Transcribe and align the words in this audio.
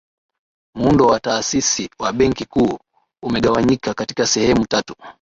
muundo 0.75 1.07
wa 1.07 1.19
taasisi 1.19 1.89
wa 1.99 2.13
benki 2.13 2.45
kuu 2.45 2.79
umegawanyika 3.23 3.93
katika 3.93 4.27
sehemu 4.27 4.65
tatu 4.67 4.95